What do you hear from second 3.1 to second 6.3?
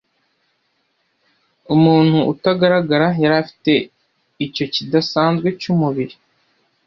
yari afite icyo kidasanzwe cyumubiri